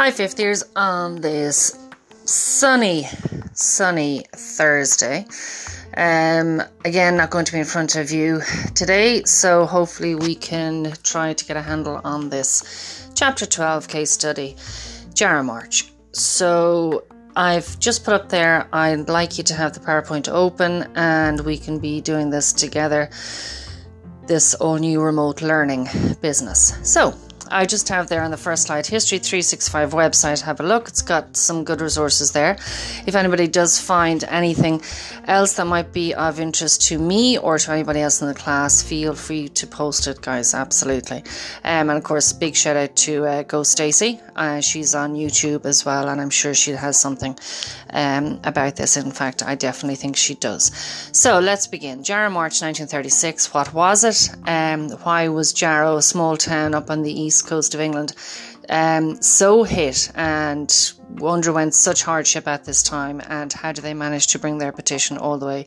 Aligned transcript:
Hi, 0.00 0.12
50ers, 0.12 0.62
on 0.76 1.20
this 1.20 1.76
sunny, 2.24 3.08
sunny 3.52 4.22
Thursday. 4.32 5.26
Um, 5.96 6.62
again, 6.84 7.16
not 7.16 7.30
going 7.30 7.44
to 7.44 7.52
be 7.52 7.58
in 7.58 7.64
front 7.64 7.96
of 7.96 8.12
you 8.12 8.40
today, 8.76 9.24
so 9.24 9.66
hopefully 9.66 10.14
we 10.14 10.36
can 10.36 10.92
try 11.02 11.32
to 11.32 11.44
get 11.44 11.56
a 11.56 11.62
handle 11.62 12.00
on 12.04 12.28
this 12.28 13.10
chapter 13.16 13.44
12 13.44 13.88
case 13.88 14.12
study, 14.12 14.54
Jarrow 15.14 15.42
March. 15.42 15.90
So 16.12 17.02
I've 17.34 17.76
just 17.80 18.04
put 18.04 18.14
up 18.14 18.28
there, 18.28 18.68
I'd 18.72 19.08
like 19.08 19.36
you 19.36 19.42
to 19.42 19.54
have 19.54 19.72
the 19.72 19.80
PowerPoint 19.80 20.28
open 20.28 20.88
and 20.94 21.40
we 21.40 21.58
can 21.58 21.80
be 21.80 22.00
doing 22.00 22.30
this 22.30 22.52
together, 22.52 23.10
this 24.28 24.54
all 24.54 24.76
new 24.76 25.00
remote 25.00 25.42
learning 25.42 25.88
business. 26.22 26.78
So, 26.88 27.18
I 27.50 27.66
just 27.66 27.88
have 27.88 28.08
there 28.08 28.22
on 28.22 28.30
the 28.30 28.36
first 28.36 28.64
slide 28.66 28.86
History 28.86 29.18
365 29.18 29.92
website. 29.92 30.42
Have 30.42 30.60
a 30.60 30.62
look. 30.62 30.88
It's 30.88 31.02
got 31.02 31.36
some 31.36 31.64
good 31.64 31.80
resources 31.80 32.32
there. 32.32 32.56
If 33.06 33.14
anybody 33.14 33.48
does 33.48 33.80
find 33.80 34.22
anything 34.24 34.82
else 35.24 35.54
that 35.54 35.66
might 35.66 35.92
be 35.92 36.14
of 36.14 36.40
interest 36.40 36.82
to 36.88 36.98
me 36.98 37.38
or 37.38 37.58
to 37.58 37.72
anybody 37.72 38.00
else 38.00 38.20
in 38.20 38.28
the 38.28 38.34
class, 38.34 38.82
feel 38.82 39.14
free 39.14 39.48
to 39.48 39.66
post 39.66 40.06
it, 40.06 40.20
guys. 40.20 40.54
Absolutely. 40.54 41.18
Um, 41.64 41.90
and 41.90 41.92
of 41.92 42.04
course, 42.04 42.32
big 42.32 42.54
shout 42.54 42.76
out 42.76 42.94
to 42.96 43.24
uh, 43.24 43.42
Go 43.44 43.62
Stacy. 43.62 44.20
Uh, 44.36 44.60
she's 44.60 44.94
on 44.94 45.14
YouTube 45.14 45.64
as 45.64 45.84
well, 45.84 46.08
and 46.08 46.20
I'm 46.20 46.30
sure 46.30 46.54
she 46.54 46.72
has 46.72 47.00
something 47.00 47.36
um, 47.90 48.40
about 48.44 48.76
this. 48.76 48.96
In 48.96 49.10
fact, 49.10 49.42
I 49.42 49.54
definitely 49.54 49.96
think 49.96 50.16
she 50.16 50.34
does. 50.34 50.70
So 51.12 51.38
let's 51.40 51.66
begin. 51.66 52.04
Jarrow, 52.04 52.30
March 52.30 52.62
1936. 52.62 53.52
What 53.54 53.74
was 53.74 54.04
it? 54.04 54.30
Um, 54.46 54.90
why 55.02 55.28
was 55.28 55.52
Jarrow 55.52 55.96
a 55.96 56.02
small 56.02 56.36
town 56.36 56.74
up 56.74 56.90
on 56.90 57.02
the 57.02 57.12
east? 57.12 57.37
East 57.38 57.48
coast 57.48 57.74
of 57.74 57.80
England, 57.80 58.14
um, 58.68 59.20
so 59.22 59.62
hit 59.62 60.10
and 60.14 60.92
underwent 61.22 61.72
such 61.74 62.02
hardship 62.02 62.46
at 62.46 62.64
this 62.64 62.82
time, 62.82 63.22
and 63.28 63.52
how 63.52 63.72
do 63.72 63.80
they 63.80 63.94
manage 63.94 64.26
to 64.28 64.38
bring 64.38 64.58
their 64.58 64.72
petition 64.72 65.16
all 65.16 65.38
the 65.38 65.46
way 65.46 65.64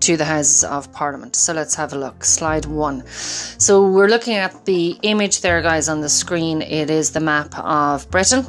to 0.00 0.16
the 0.16 0.24
Houses 0.24 0.64
of 0.64 0.90
Parliament? 0.92 1.36
So 1.36 1.52
let's 1.52 1.74
have 1.74 1.92
a 1.92 1.98
look. 1.98 2.24
Slide 2.24 2.64
one. 2.64 3.06
So 3.06 3.86
we're 3.86 4.08
looking 4.08 4.34
at 4.34 4.64
the 4.64 4.96
image 5.02 5.40
there, 5.42 5.60
guys, 5.60 5.88
on 5.88 6.00
the 6.00 6.08
screen. 6.08 6.62
It 6.62 6.88
is 6.90 7.10
the 7.10 7.20
map 7.20 7.58
of 7.58 8.10
Britain. 8.10 8.46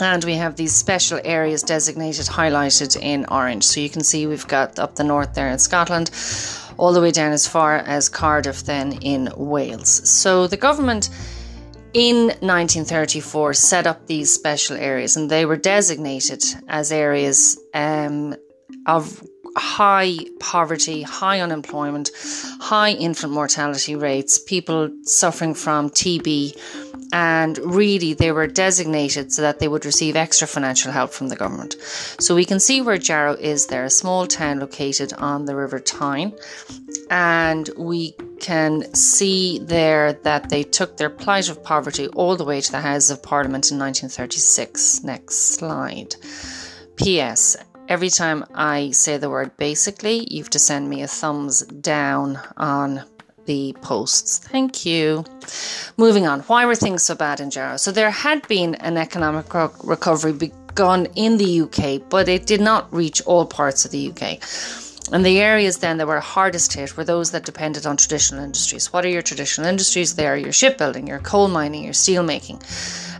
And 0.00 0.24
we 0.24 0.34
have 0.36 0.56
these 0.56 0.74
special 0.74 1.20
areas 1.24 1.62
designated, 1.62 2.24
highlighted 2.24 2.98
in 3.02 3.26
orange. 3.26 3.64
So 3.64 3.80
you 3.80 3.90
can 3.90 4.02
see 4.02 4.26
we've 4.26 4.48
got 4.48 4.78
up 4.78 4.94
the 4.94 5.04
north 5.04 5.34
there 5.34 5.50
in 5.50 5.58
Scotland, 5.58 6.10
all 6.78 6.94
the 6.94 7.02
way 7.02 7.10
down 7.10 7.32
as 7.32 7.46
far 7.46 7.76
as 7.76 8.08
Cardiff, 8.08 8.64
then 8.64 8.92
in 9.02 9.30
Wales. 9.36 10.08
So 10.08 10.46
the 10.46 10.56
government 10.56 11.10
in 11.92 12.26
1934 12.26 13.54
set 13.54 13.86
up 13.86 14.06
these 14.06 14.32
special 14.32 14.76
areas 14.76 15.16
and 15.16 15.30
they 15.30 15.44
were 15.44 15.56
designated 15.56 16.42
as 16.68 16.92
areas 16.92 17.58
um, 17.74 18.34
of 18.86 19.22
high 19.56 20.16
poverty, 20.38 21.02
high 21.02 21.40
unemployment, 21.40 22.10
high 22.60 22.92
infant 22.92 23.32
mortality 23.32 23.96
rates, 23.96 24.38
people 24.38 24.90
suffering 25.02 25.54
from 25.54 25.90
TB 25.90 26.56
and 27.12 27.58
really 27.58 28.14
they 28.14 28.30
were 28.30 28.46
designated 28.46 29.32
so 29.32 29.42
that 29.42 29.58
they 29.58 29.68
would 29.68 29.84
receive 29.84 30.16
extra 30.16 30.46
financial 30.46 30.92
help 30.92 31.12
from 31.12 31.28
the 31.28 31.36
government. 31.36 31.76
So 32.20 32.34
we 32.34 32.44
can 32.44 32.60
see 32.60 32.80
where 32.80 32.98
Jarrow 32.98 33.34
is 33.34 33.66
there, 33.66 33.84
a 33.84 33.90
small 33.90 34.26
town 34.26 34.60
located 34.60 35.12
on 35.14 35.44
the 35.44 35.56
River 35.56 35.80
Tyne, 35.80 36.32
and 37.10 37.68
we 37.76 38.14
can 38.40 38.92
see 38.94 39.58
there 39.60 40.14
that 40.24 40.48
they 40.48 40.62
took 40.62 40.96
their 40.96 41.10
plight 41.10 41.48
of 41.48 41.62
poverty 41.62 42.08
all 42.08 42.36
the 42.36 42.44
way 42.44 42.60
to 42.60 42.72
the 42.72 42.80
House 42.80 43.10
of 43.10 43.22
Parliament 43.22 43.70
in 43.70 43.78
1936. 43.78 45.04
Next 45.04 45.36
slide. 45.54 46.16
P.S. 46.96 47.56
Every 47.88 48.10
time 48.10 48.44
I 48.54 48.90
say 48.90 49.18
the 49.18 49.30
word 49.30 49.56
basically, 49.56 50.26
you 50.30 50.42
have 50.42 50.50
to 50.50 50.58
send 50.58 50.88
me 50.88 51.02
a 51.02 51.08
thumbs 51.08 51.62
down 51.62 52.40
on 52.56 53.04
the 53.46 53.74
posts. 53.80 54.38
Thank 54.38 54.86
you. 54.86 55.24
Moving 55.96 56.26
on. 56.26 56.40
Why 56.40 56.66
were 56.66 56.76
things 56.76 57.02
so 57.02 57.14
bad 57.14 57.40
in 57.40 57.50
Jarrow? 57.50 57.76
So 57.76 57.90
there 57.90 58.10
had 58.10 58.46
been 58.48 58.74
an 58.76 58.96
economic 58.96 59.52
recovery 59.84 60.32
begun 60.32 61.06
in 61.16 61.36
the 61.36 61.62
UK, 61.62 62.08
but 62.08 62.28
it 62.28 62.46
did 62.46 62.60
not 62.60 62.92
reach 62.92 63.22
all 63.22 63.44
parts 63.44 63.84
of 63.84 63.90
the 63.90 64.10
UK. 64.10 64.40
And 65.12 65.26
the 65.26 65.40
areas 65.40 65.78
then 65.78 65.98
that 65.98 66.06
were 66.06 66.20
hardest 66.20 66.72
hit 66.72 66.96
were 66.96 67.04
those 67.04 67.32
that 67.32 67.44
depended 67.44 67.86
on 67.86 67.96
traditional 67.96 68.44
industries. 68.44 68.92
What 68.92 69.04
are 69.04 69.08
your 69.08 69.22
traditional 69.22 69.66
industries? 69.66 70.14
They 70.14 70.26
are 70.26 70.36
your 70.36 70.52
shipbuilding, 70.52 71.06
your 71.06 71.18
coal 71.18 71.48
mining, 71.48 71.84
your 71.84 71.94
steel 71.94 72.22
making. 72.22 72.62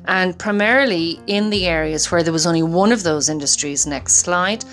And 0.07 0.39
primarily 0.39 1.21
in 1.27 1.51
the 1.51 1.67
areas 1.67 2.11
where 2.11 2.23
there 2.23 2.33
was 2.33 2.47
only 2.47 2.63
one 2.63 2.93
of 2.93 3.03
those 3.03 3.29
industries, 3.29 3.87
next 3.87 4.17
slide, 4.17 4.65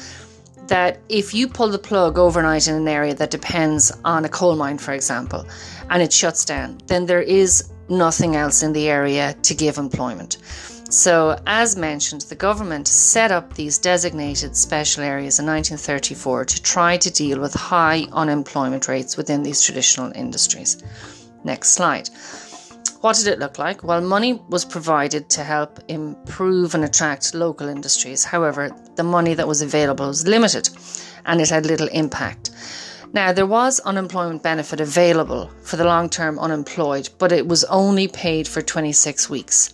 that 0.68 1.00
if 1.09 1.34
you 1.34 1.47
pull 1.47 1.69
the 1.69 1.79
plug 1.79 2.18
overnight 2.18 2.68
in 2.68 2.75
an 2.75 2.88
area 2.88 3.16
that 3.16 3.31
depends 3.31 3.91
on 4.06 4.25
a 4.25 4.29
coal 4.29 4.56
mine, 4.56 4.78
for 4.78 4.94
example, 4.94 5.45
and 5.89 6.03
it 6.03 6.12
shuts 6.13 6.45
down, 6.45 6.78
then 6.88 7.06
there 7.06 7.22
is 7.22 7.69
nothing 7.89 8.35
else 8.35 8.63
in 8.63 8.74
the 8.74 8.89
area 8.89 9.34
to 9.44 9.56
give 9.56 9.78
employment. 9.78 10.38
So, 10.89 11.37
as 11.45 11.75
mentioned, 11.75 12.21
the 12.21 12.35
government 12.35 12.87
set 12.87 13.29
up 13.29 13.53
these 13.53 13.77
designated 13.77 14.55
special 14.55 15.03
areas 15.03 15.37
in 15.37 15.45
1934 15.45 16.45
to 16.45 16.61
try 16.61 16.95
to 16.95 17.11
deal 17.11 17.41
with 17.41 17.53
high 17.53 18.05
unemployment 18.13 18.87
rates 18.87 19.17
within 19.17 19.43
these 19.43 19.61
traditional 19.61 20.13
industries. 20.15 20.81
Next 21.43 21.71
slide. 21.71 22.09
What 23.01 23.17
did 23.17 23.27
it 23.27 23.39
look 23.39 23.59
like? 23.59 23.83
Well, 23.83 23.99
money 23.99 24.41
was 24.49 24.63
provided 24.63 25.29
to 25.31 25.43
help 25.43 25.79
improve 25.89 26.73
and 26.73 26.85
attract 26.85 27.35
local 27.35 27.67
industries. 27.67 28.23
However, 28.23 28.71
the 28.95 29.03
money 29.03 29.33
that 29.33 29.47
was 29.47 29.61
available 29.61 30.07
was 30.07 30.25
limited 30.25 30.69
and 31.25 31.41
it 31.41 31.49
had 31.49 31.65
little 31.65 31.89
impact. 31.89 32.51
Now, 33.11 33.33
there 33.33 33.45
was 33.45 33.81
unemployment 33.81 34.41
benefit 34.41 34.79
available 34.79 35.51
for 35.63 35.75
the 35.75 35.85
long 35.85 36.09
term 36.09 36.39
unemployed, 36.39 37.09
but 37.17 37.33
it 37.33 37.45
was 37.45 37.65
only 37.65 38.07
paid 38.07 38.47
for 38.47 38.61
26 38.61 39.29
weeks. 39.29 39.73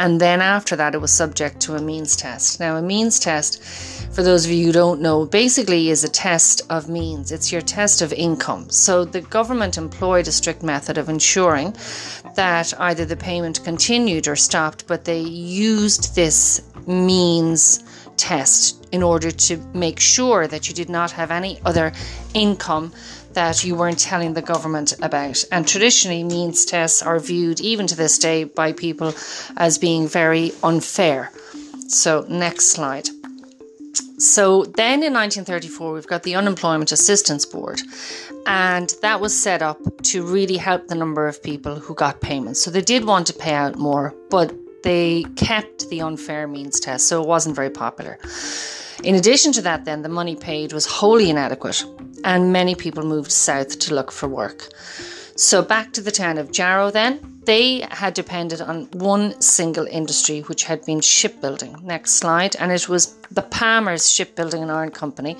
And 0.00 0.18
then 0.18 0.40
after 0.40 0.76
that, 0.76 0.94
it 0.94 1.00
was 1.02 1.12
subject 1.12 1.60
to 1.60 1.76
a 1.76 1.82
means 1.82 2.16
test. 2.16 2.58
Now, 2.58 2.76
a 2.76 2.82
means 2.82 3.20
test, 3.20 3.62
for 4.14 4.22
those 4.22 4.46
of 4.46 4.50
you 4.50 4.64
who 4.64 4.72
don't 4.72 5.02
know, 5.02 5.26
basically 5.26 5.90
is 5.90 6.02
a 6.02 6.08
test 6.08 6.62
of 6.70 6.88
means. 6.88 7.30
It's 7.30 7.52
your 7.52 7.60
test 7.60 8.00
of 8.00 8.10
income. 8.14 8.70
So 8.70 9.04
the 9.04 9.20
government 9.20 9.76
employed 9.76 10.26
a 10.26 10.32
strict 10.32 10.62
method 10.62 10.96
of 10.96 11.10
ensuring 11.10 11.76
that 12.34 12.72
either 12.80 13.04
the 13.04 13.14
payment 13.14 13.62
continued 13.62 14.26
or 14.26 14.36
stopped, 14.36 14.86
but 14.86 15.04
they 15.04 15.20
used 15.20 16.14
this 16.14 16.62
means 16.86 17.84
test 18.16 18.86
in 18.92 19.02
order 19.02 19.30
to 19.30 19.58
make 19.74 20.00
sure 20.00 20.46
that 20.46 20.66
you 20.66 20.74
did 20.74 20.88
not 20.88 21.10
have 21.10 21.30
any 21.30 21.60
other 21.66 21.92
income 22.32 22.90
that 23.32 23.64
you 23.64 23.74
weren't 23.74 23.98
telling 23.98 24.34
the 24.34 24.42
government 24.42 24.94
about. 25.02 25.44
And 25.52 25.66
traditionally, 25.66 26.24
means 26.24 26.64
tests 26.64 27.02
are 27.02 27.18
viewed, 27.18 27.60
even 27.60 27.86
to 27.86 27.96
this 27.96 28.18
day, 28.18 28.44
by 28.44 28.72
people 28.72 29.14
as 29.56 29.78
being 29.78 30.08
very 30.08 30.52
unfair. 30.62 31.30
So, 31.88 32.24
next 32.28 32.66
slide. 32.66 33.08
So, 34.18 34.64
then 34.64 35.02
in 35.02 35.14
1934, 35.14 35.92
we've 35.92 36.06
got 36.06 36.22
the 36.22 36.34
Unemployment 36.34 36.92
Assistance 36.92 37.46
Board, 37.46 37.80
and 38.46 38.94
that 39.02 39.20
was 39.20 39.38
set 39.38 39.62
up 39.62 39.78
to 40.02 40.22
really 40.22 40.56
help 40.56 40.88
the 40.88 40.94
number 40.94 41.26
of 41.26 41.42
people 41.42 41.76
who 41.76 41.94
got 41.94 42.20
payments. 42.20 42.60
So, 42.60 42.70
they 42.70 42.82
did 42.82 43.04
want 43.04 43.26
to 43.28 43.32
pay 43.32 43.54
out 43.54 43.76
more, 43.76 44.14
but 44.30 44.52
they 44.82 45.24
kept 45.36 45.88
the 45.88 46.00
unfair 46.02 46.46
means 46.46 46.80
test, 46.80 47.08
so 47.08 47.22
it 47.22 47.28
wasn't 47.28 47.56
very 47.56 47.70
popular. 47.70 48.18
In 49.02 49.14
addition 49.14 49.52
to 49.52 49.62
that, 49.62 49.86
then, 49.86 50.02
the 50.02 50.08
money 50.10 50.36
paid 50.36 50.72
was 50.72 50.84
wholly 50.84 51.30
inadequate 51.30 51.84
and 52.24 52.52
many 52.52 52.74
people 52.74 53.02
moved 53.02 53.32
south 53.32 53.78
to 53.78 53.94
look 53.94 54.12
for 54.12 54.28
work. 54.28 54.68
So 55.36 55.62
back 55.62 55.92
to 55.94 56.02
the 56.02 56.10
town 56.10 56.36
of 56.36 56.52
Jarrow 56.52 56.90
then. 56.90 57.40
They 57.44 57.80
had 57.90 58.12
depended 58.12 58.60
on 58.60 58.84
one 58.92 59.40
single 59.40 59.86
industry, 59.86 60.42
which 60.42 60.64
had 60.64 60.84
been 60.84 61.00
shipbuilding. 61.00 61.78
Next 61.82 62.12
slide. 62.12 62.54
And 62.56 62.70
it 62.70 62.90
was 62.90 63.16
the 63.30 63.40
Palmer's 63.40 64.10
Shipbuilding 64.10 64.62
and 64.62 64.70
Iron 64.70 64.90
Company 64.90 65.38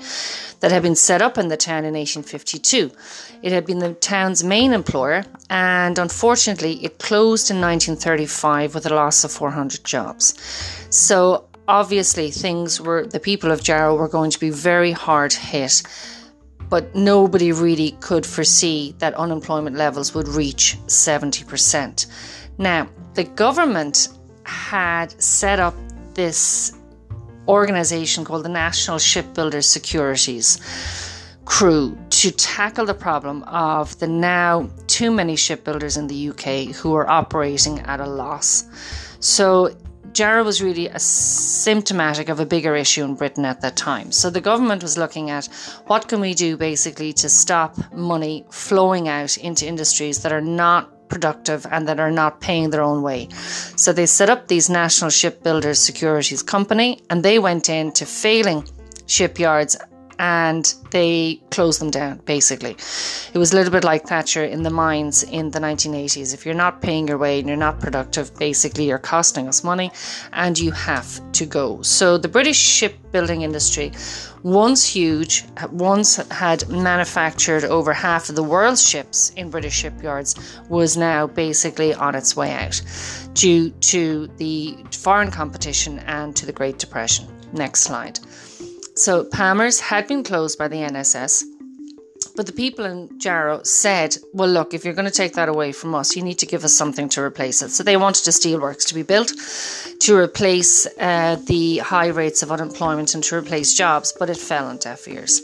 that 0.61 0.71
had 0.71 0.81
been 0.81 0.95
set 0.95 1.21
up 1.21 1.37
in 1.37 1.49
the 1.49 1.57
town 1.57 1.85
in 1.85 1.93
1852. 1.93 2.91
It 3.43 3.51
had 3.51 3.67
been 3.67 3.77
the 3.77 3.93
town's 3.93 4.43
main 4.43 4.73
employer, 4.73 5.23
and 5.51 5.99
unfortunately, 5.99 6.83
it 6.83 6.97
closed 6.97 7.51
in 7.51 7.61
1935 7.61 8.73
with 8.73 8.87
a 8.87 8.95
loss 8.95 9.23
of 9.23 9.31
400 9.31 9.83
jobs. 9.83 10.33
So 10.89 11.45
obviously, 11.71 12.29
things 12.31 12.79
were, 12.79 13.07
the 13.07 13.19
people 13.19 13.51
of 13.51 13.63
Jarrow 13.63 13.95
were 13.95 14.09
going 14.09 14.31
to 14.31 14.39
be 14.39 14.51
very 14.51 14.91
hard 14.91 15.33
hit 15.33 15.83
but 16.71 16.95
nobody 16.95 17.51
really 17.51 17.91
could 17.99 18.25
foresee 18.25 18.95
that 18.99 19.13
unemployment 19.15 19.75
levels 19.75 20.15
would 20.15 20.29
reach 20.29 20.77
70%. 20.87 22.05
Now, 22.57 22.87
the 23.13 23.25
government 23.25 24.07
had 24.45 25.21
set 25.21 25.59
up 25.59 25.75
this 26.13 26.71
organization 27.49 28.23
called 28.23 28.45
the 28.45 28.49
National 28.49 28.99
Shipbuilders 28.99 29.67
Securities 29.67 30.59
Crew 31.43 31.97
to 32.11 32.31
tackle 32.31 32.85
the 32.85 32.93
problem 32.93 33.43
of 33.43 33.99
the 33.99 34.07
now 34.07 34.69
too 34.87 35.11
many 35.11 35.35
shipbuilders 35.35 35.97
in 35.97 36.07
the 36.07 36.29
UK 36.29 36.73
who 36.73 36.95
are 36.95 37.09
operating 37.09 37.81
at 37.81 37.99
a 37.99 38.07
loss. 38.07 38.63
So 39.19 39.75
Jarrow 40.13 40.43
was 40.43 40.61
really 40.61 40.87
a 40.87 40.99
symptomatic 40.99 42.29
of 42.29 42.39
a 42.39 42.45
bigger 42.45 42.75
issue 42.75 43.03
in 43.03 43.15
Britain 43.15 43.45
at 43.45 43.61
that 43.61 43.77
time. 43.77 44.11
So 44.11 44.29
the 44.29 44.41
government 44.41 44.83
was 44.83 44.97
looking 44.97 45.29
at 45.29 45.47
what 45.87 46.07
can 46.07 46.19
we 46.19 46.33
do 46.33 46.57
basically 46.57 47.13
to 47.13 47.29
stop 47.29 47.77
money 47.93 48.45
flowing 48.49 49.07
out 49.07 49.37
into 49.37 49.65
industries 49.65 50.21
that 50.23 50.31
are 50.31 50.41
not 50.41 51.09
productive 51.09 51.67
and 51.69 51.87
that 51.87 51.99
are 51.99 52.11
not 52.11 52.39
paying 52.39 52.69
their 52.69 52.81
own 52.81 53.01
way. 53.01 53.27
So 53.75 53.93
they 53.93 54.05
set 54.05 54.29
up 54.29 54.47
these 54.47 54.69
National 54.69 55.09
Shipbuilders 55.09 55.79
Securities 55.79 56.41
Company 56.41 57.01
and 57.09 57.23
they 57.23 57.37
went 57.39 57.69
into 57.69 58.05
failing 58.05 58.67
shipyards 59.07 59.77
and 60.21 60.75
they 60.91 61.41
closed 61.49 61.81
them 61.81 61.89
down 61.89 62.21
basically. 62.25 62.77
It 63.33 63.39
was 63.39 63.53
a 63.53 63.55
little 63.55 63.71
bit 63.71 63.83
like 63.83 64.05
Thatcher 64.05 64.43
in 64.43 64.61
the 64.61 64.69
mines 64.69 65.23
in 65.23 65.49
the 65.49 65.59
1980s. 65.59 66.31
If 66.31 66.45
you're 66.45 66.53
not 66.53 66.79
paying 66.79 67.07
your 67.07 67.17
way 67.17 67.39
and 67.39 67.47
you're 67.47 67.57
not 67.57 67.79
productive, 67.79 68.37
basically 68.37 68.85
you're 68.87 68.99
costing 68.99 69.47
us 69.47 69.63
money 69.63 69.91
and 70.33 70.59
you 70.59 70.69
have 70.71 71.19
to 71.31 71.47
go. 71.47 71.81
So 71.81 72.19
the 72.19 72.27
British 72.27 72.59
shipbuilding 72.59 73.41
industry, 73.41 73.93
once 74.43 74.85
huge, 74.85 75.43
once 75.71 76.17
had 76.29 76.69
manufactured 76.69 77.63
over 77.63 77.91
half 77.91 78.29
of 78.29 78.35
the 78.35 78.43
world's 78.43 78.87
ships 78.87 79.31
in 79.31 79.49
British 79.49 79.73
shipyards, 79.73 80.35
was 80.69 80.97
now 80.97 81.25
basically 81.25 81.95
on 81.95 82.13
its 82.13 82.35
way 82.35 82.51
out 82.51 82.79
due 83.33 83.71
to 83.91 84.27
the 84.37 84.77
foreign 84.91 85.31
competition 85.31 85.97
and 86.05 86.35
to 86.35 86.45
the 86.45 86.53
Great 86.53 86.77
Depression. 86.77 87.25
Next 87.53 87.81
slide. 87.81 88.19
So 88.95 89.23
Palmer's 89.23 89.79
had 89.79 90.07
been 90.07 90.23
closed 90.23 90.57
by 90.57 90.67
the 90.67 90.77
NSS. 90.77 91.43
But 92.35 92.45
the 92.45 92.53
people 92.53 92.85
in 92.85 93.19
Jarrow 93.19 93.61
said, 93.63 94.15
well, 94.33 94.47
look, 94.47 94.73
if 94.73 94.85
you're 94.85 94.93
going 94.93 95.07
to 95.07 95.11
take 95.11 95.33
that 95.33 95.49
away 95.49 95.71
from 95.71 95.93
us, 95.93 96.15
you 96.15 96.23
need 96.23 96.39
to 96.39 96.45
give 96.45 96.63
us 96.63 96.73
something 96.73 97.09
to 97.09 97.21
replace 97.21 97.61
it. 97.61 97.69
So 97.69 97.83
they 97.83 97.97
wanted 97.97 98.27
a 98.27 98.31
steelworks 98.31 98.87
to 98.87 98.93
be 98.93 99.03
built 99.03 99.33
to 100.01 100.15
replace 100.15 100.87
uh, 100.97 101.37
the 101.45 101.79
high 101.79 102.07
rates 102.07 102.41
of 102.41 102.51
unemployment 102.51 103.15
and 103.15 103.23
to 103.25 103.35
replace 103.35 103.73
jobs, 103.73 104.13
but 104.17 104.29
it 104.29 104.37
fell 104.37 104.67
on 104.67 104.77
deaf 104.77 105.07
ears. 105.07 105.41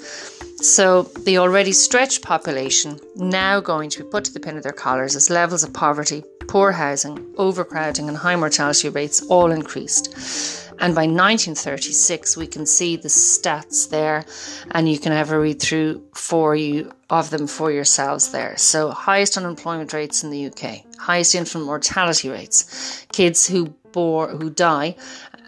So 0.62 1.04
the 1.04 1.38
already 1.38 1.74
stretched 1.74 2.24
population 2.24 3.00
now 3.16 3.60
going 3.60 3.90
to 3.92 4.04
be 4.04 4.10
put 4.10 4.24
to 4.26 4.34
the 4.34 4.40
pin 4.40 4.58
of 4.58 4.64
their 4.64 4.72
collars 4.72 5.16
as 5.16 5.30
levels 5.30 5.64
of 5.64 5.74
poverty, 5.74 6.24
poor 6.48 6.72
housing, 6.72 7.34
overcrowding, 7.38 8.08
and 8.08 8.18
high 8.18 8.36
mortality 8.36 8.90
rates 8.90 9.22
all 9.28 9.52
increased. 9.52 10.67
And 10.80 10.94
by 10.94 11.08
1936, 11.08 12.38
we 12.38 12.48
can 12.48 12.66
see 12.66 12.96
the 12.96 13.08
stats 13.08 13.90
there, 13.90 14.26
and 14.72 14.90
you 14.90 15.00
can 15.00 15.12
have 15.12 15.32
a 15.32 15.40
read 15.40 15.62
through 15.62 16.04
for 16.14 16.56
you 16.56 16.92
of 17.10 17.30
them 17.30 17.48
for 17.48 17.72
yourselves 17.72 18.32
there. 18.32 18.56
So, 18.58 18.92
highest 18.92 19.38
unemployment 19.38 19.94
rates 19.94 20.24
in 20.24 20.30
the 20.30 20.46
UK, 20.48 20.84
highest 21.00 21.36
infant 21.36 21.66
mortality 21.66 22.30
rates, 22.30 23.06
kids 23.12 23.48
who 23.48 23.74
bore 23.92 24.28
who 24.28 24.50
die 24.50 24.96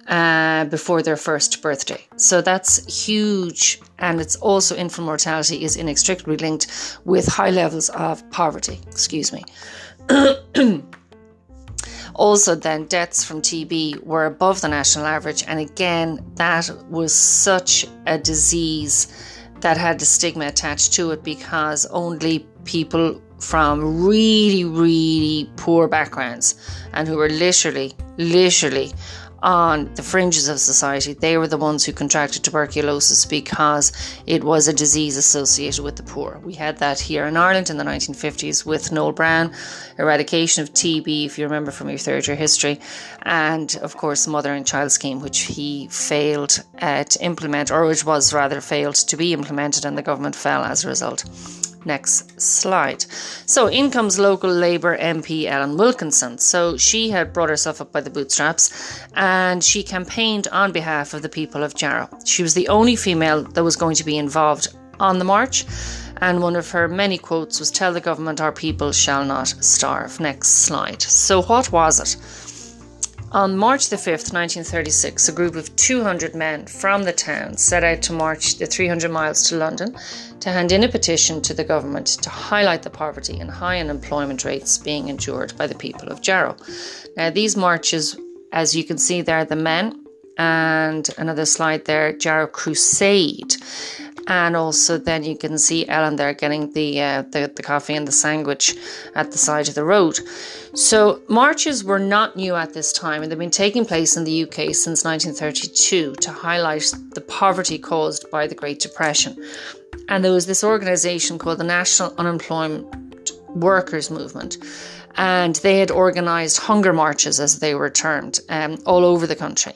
uh, 0.09 0.65
before 0.65 1.03
their 1.03 1.15
first 1.15 1.61
birthday. 1.61 2.03
So 2.15 2.41
that's 2.41 3.05
huge, 3.05 3.79
and 3.99 4.19
it's 4.19 4.35
also 4.37 4.75
infant 4.75 5.05
mortality 5.05 5.63
is 5.63 5.75
inextricably 5.75 6.37
linked 6.37 6.97
with 7.05 7.27
high 7.27 7.51
levels 7.51 7.89
of 7.89 8.27
poverty. 8.31 8.79
Excuse 8.87 9.31
me. 9.31 9.43
Also, 12.15 12.55
then 12.55 12.85
deaths 12.85 13.23
from 13.23 13.41
TB 13.41 14.03
were 14.03 14.25
above 14.25 14.61
the 14.61 14.67
national 14.67 15.05
average, 15.05 15.43
and 15.47 15.59
again, 15.59 16.19
that 16.35 16.69
was 16.89 17.13
such 17.13 17.85
a 18.05 18.17
disease 18.17 19.07
that 19.61 19.77
had 19.77 19.99
the 19.99 20.05
stigma 20.05 20.47
attached 20.47 20.93
to 20.93 21.11
it 21.11 21.23
because 21.23 21.85
only 21.87 22.47
people 22.65 23.21
from 23.39 24.05
really, 24.05 24.65
really 24.65 25.49
poor 25.55 25.87
backgrounds 25.87 26.55
and 26.93 27.07
who 27.07 27.17
were 27.17 27.29
literally, 27.29 27.93
literally 28.17 28.91
on 29.41 29.93
the 29.95 30.03
fringes 30.03 30.47
of 30.47 30.59
society, 30.59 31.13
they 31.13 31.37
were 31.37 31.47
the 31.47 31.57
ones 31.57 31.85
who 31.85 31.93
contracted 31.93 32.43
tuberculosis 32.43 33.25
because 33.25 33.91
it 34.25 34.43
was 34.43 34.67
a 34.67 34.73
disease 34.73 35.17
associated 35.17 35.83
with 35.83 35.95
the 35.95 36.03
poor. 36.03 36.39
We 36.43 36.53
had 36.53 36.77
that 36.77 36.99
here 36.99 37.25
in 37.25 37.37
Ireland 37.37 37.69
in 37.69 37.77
the 37.77 37.83
1950s 37.83 38.65
with 38.65 38.91
Noel 38.91 39.11
Browne, 39.11 39.53
eradication 39.97 40.63
of 40.63 40.73
TB, 40.73 41.25
if 41.25 41.37
you 41.37 41.45
remember 41.45 41.71
from 41.71 41.89
your 41.89 41.97
third 41.97 42.27
year 42.27 42.35
history, 42.35 42.79
and 43.23 43.75
of 43.81 43.95
course, 43.97 44.25
the 44.25 44.31
Mother 44.31 44.53
and 44.53 44.65
Child 44.65 44.91
Scheme, 44.91 45.21
which 45.21 45.39
he 45.39 45.87
failed 45.89 46.63
uh, 46.81 47.03
to 47.03 47.23
implement, 47.23 47.71
or 47.71 47.85
which 47.85 48.05
was 48.05 48.33
rather 48.33 48.61
failed 48.61 48.95
to 48.95 49.17
be 49.17 49.33
implemented, 49.33 49.85
and 49.85 49.97
the 49.97 50.01
government 50.01 50.35
fell 50.35 50.63
as 50.63 50.83
a 50.83 50.87
result. 50.87 51.23
Next 51.85 52.39
slide. 52.41 53.05
So 53.45 53.67
in 53.67 53.89
comes 53.89 54.19
local 54.19 54.49
Labour 54.49 54.97
MP 54.97 55.45
Ellen 55.45 55.77
Wilkinson. 55.77 56.37
So 56.37 56.77
she 56.77 57.09
had 57.09 57.31
brought 57.33 57.49
herself 57.49 57.79
up 57.79 57.91
by 57.91 58.01
the 58.01 58.09
bootstraps 58.09 59.01
and 59.13 59.63
she 59.63 59.81
campaigned 59.83 60.47
on 60.51 60.71
behalf 60.71 61.13
of 61.13 61.21
the 61.21 61.29
people 61.29 61.63
of 61.63 61.75
Jarrow. 61.75 62.09
She 62.25 62.43
was 62.43 62.53
the 62.53 62.67
only 62.67 62.95
female 62.95 63.43
that 63.43 63.63
was 63.63 63.75
going 63.75 63.95
to 63.95 64.03
be 64.03 64.17
involved 64.17 64.67
on 64.99 65.19
the 65.19 65.25
march. 65.25 65.65
And 66.21 66.41
one 66.41 66.57
of 66.57 66.69
her 66.71 66.89
many 66.89 67.17
quotes 67.17 67.59
was 67.59 67.71
Tell 67.71 67.93
the 67.93 68.01
government 68.01 68.41
our 68.41 68.51
people 68.51 68.91
shall 68.91 69.23
not 69.23 69.47
starve. 69.47 70.19
Next 70.19 70.65
slide. 70.65 71.01
So, 71.01 71.41
what 71.43 71.71
was 71.71 71.99
it? 72.01 72.48
On 73.31 73.55
March 73.55 73.89
the 73.89 73.95
5th, 73.95 74.33
1936, 74.33 75.29
a 75.29 75.31
group 75.31 75.55
of 75.55 75.75
200 75.75 76.33
men 76.33 76.65
from 76.65 77.03
the 77.03 77.13
town 77.13 77.57
set 77.57 77.83
out 77.83 78.01
to 78.01 78.13
march 78.13 78.57
the 78.57 78.65
300 78.65 79.11
miles 79.11 79.47
to 79.47 79.55
London 79.55 79.95
to 80.39 80.49
hand 80.49 80.71
in 80.71 80.83
a 80.83 80.89
petition 80.89 81.39
to 81.43 81.53
the 81.53 81.63
government 81.63 82.07
to 82.07 82.29
highlight 82.31 82.81
the 82.81 82.89
poverty 82.89 83.39
and 83.39 83.51
high 83.51 83.79
unemployment 83.79 84.43
rates 84.45 84.79
being 84.79 85.09
endured 85.09 85.55
by 85.57 85.67
the 85.67 85.75
people 85.75 86.09
of 86.09 86.21
Jarrow. 86.21 86.57
Now, 87.15 87.29
these 87.29 87.55
marches, 87.55 88.17
as 88.51 88.75
you 88.75 88.83
can 88.83 88.97
see 88.97 89.21
there, 89.21 89.45
the 89.45 89.55
men 89.55 90.03
and 90.39 91.07
another 91.19 91.45
slide 91.45 91.85
there, 91.85 92.13
Jarrow 92.13 92.47
Crusade 92.47 93.53
and 94.29 94.55
also 94.55 94.99
then 94.99 95.23
you 95.23 95.35
can 95.35 95.57
see 95.57 95.87
Ellen 95.89 96.15
there 96.15 96.33
getting 96.33 96.71
the, 96.73 97.01
uh, 97.01 97.21
the 97.23 97.51
the 97.53 97.63
coffee 97.63 97.95
and 97.95 98.07
the 98.07 98.11
sandwich 98.11 98.75
at 99.15 99.31
the 99.31 99.37
side 99.37 99.67
of 99.67 99.75
the 99.75 99.83
road. 99.83 100.19
So 100.75 101.21
marches 101.27 101.83
were 101.83 101.99
not 101.99 102.35
new 102.35 102.55
at 102.55 102.73
this 102.73 102.93
time, 102.93 103.23
and 103.23 103.31
they've 103.31 103.39
been 103.39 103.49
taking 103.49 103.85
place 103.85 104.15
in 104.15 104.23
the 104.23 104.43
UK 104.43 104.75
since 104.75 105.03
1932 105.03 106.15
to 106.15 106.31
highlight 106.31 106.93
the 107.15 107.21
poverty 107.21 107.79
caused 107.79 108.29
by 108.29 108.45
the 108.45 108.55
Great 108.55 108.79
Depression. 108.79 109.35
And 110.07 110.23
there 110.23 110.31
was 110.31 110.45
this 110.45 110.63
organisation 110.63 111.39
called 111.39 111.57
the 111.57 111.63
National 111.63 112.13
Unemployment 112.17 113.31
Workers 113.49 114.11
Movement 114.11 114.57
and 115.15 115.55
they 115.57 115.79
had 115.79 115.91
organised 115.91 116.59
hunger 116.59 116.93
marches, 116.93 117.39
as 117.39 117.59
they 117.59 117.73
were 117.73 117.89
termed, 117.89 118.39
um, 118.47 118.77
all 118.85 119.03
over 119.03 119.25
the 119.27 119.35
country. 119.35 119.73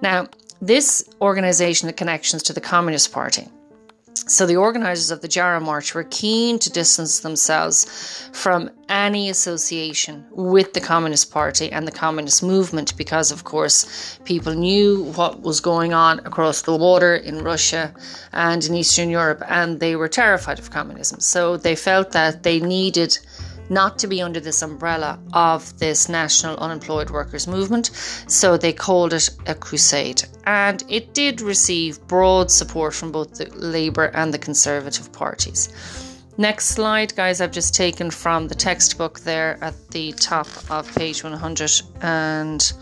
Now, 0.00 0.26
this 0.60 1.08
organisation 1.20 1.86
had 1.86 1.96
connections 1.96 2.42
to 2.44 2.52
the 2.54 2.60
Communist 2.62 3.12
Party. 3.12 3.46
So 4.14 4.46
the 4.46 4.56
organisers 4.56 5.10
of 5.10 5.22
the 5.22 5.28
Jarrow 5.28 5.60
March 5.60 5.94
were 5.94 6.04
keen 6.04 6.58
to 6.60 6.70
distance 6.70 7.20
themselves 7.20 8.28
from 8.32 8.70
any 8.88 9.28
association 9.28 10.24
with 10.30 10.72
the 10.72 10.80
Communist 10.80 11.32
Party 11.32 11.70
and 11.72 11.86
the 11.86 11.92
Communist 11.92 12.42
movement 12.42 12.96
because, 12.96 13.32
of 13.32 13.44
course, 13.44 14.18
people 14.24 14.54
knew 14.54 15.04
what 15.16 15.42
was 15.42 15.60
going 15.60 15.92
on 15.94 16.20
across 16.20 16.62
the 16.62 16.76
water 16.76 17.16
in 17.16 17.42
Russia 17.42 17.92
and 18.32 18.64
in 18.64 18.74
Eastern 18.74 19.10
Europe, 19.10 19.42
and 19.48 19.80
they 19.80 19.96
were 19.96 20.08
terrified 20.08 20.58
of 20.58 20.70
communism. 20.70 21.20
So 21.20 21.56
they 21.56 21.74
felt 21.74 22.12
that 22.12 22.42
they 22.42 22.60
needed 22.60 23.18
not 23.70 23.98
to 24.00 24.06
be 24.06 24.20
under 24.20 24.40
this 24.40 24.60
umbrella 24.60 25.18
of 25.32 25.78
this 25.78 26.08
national 26.08 26.56
unemployed 26.58 27.08
workers 27.10 27.46
movement, 27.46 27.86
so 28.26 28.56
they 28.56 28.72
called 28.72 29.14
it 29.14 29.30
a 29.46 29.54
crusade. 29.54 30.24
And 30.44 30.84
it 30.88 31.14
did 31.14 31.40
receive 31.40 32.06
broad 32.08 32.50
support 32.50 32.92
from 32.92 33.12
both 33.12 33.34
the 33.34 33.46
Labour 33.54 34.10
and 34.14 34.34
the 34.34 34.38
Conservative 34.38 35.12
parties. 35.12 35.70
Next 36.36 36.66
slide, 36.66 37.14
guys, 37.16 37.40
I've 37.40 37.52
just 37.52 37.74
taken 37.74 38.10
from 38.10 38.48
the 38.48 38.54
textbook 38.54 39.20
there 39.20 39.58
at 39.62 39.74
the 39.90 40.12
top 40.12 40.48
of 40.70 40.92
page 40.94 41.22
100. 41.22 41.82
And 42.00 42.72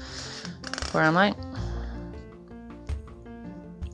where 0.92 1.02
am 1.04 1.16
I? 1.16 1.34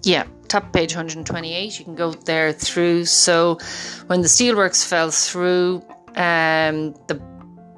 Yeah, 0.02 0.24
top 0.48 0.70
page 0.72 0.94
128. 0.94 1.78
You 1.78 1.84
can 1.84 1.94
go 1.94 2.12
there 2.12 2.52
through. 2.52 3.06
So, 3.06 3.58
when 4.06 4.20
the 4.20 4.28
steelworks 4.28 4.86
fell 4.86 5.10
through, 5.10 5.82
um, 6.16 6.94
the 7.06 7.20